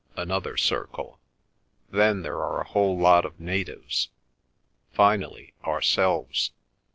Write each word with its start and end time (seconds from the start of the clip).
another 0.15 0.57
circle; 0.57 1.19
then 1.91 2.23
there 2.23 2.39
are 2.41 2.59
a 2.59 2.67
whole 2.67 2.97
lot 2.97 3.23
of 3.23 3.39
natives; 3.39 4.09
finally 4.91 5.53
ourselves." 5.63 6.51